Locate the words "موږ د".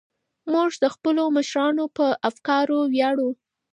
0.51-0.85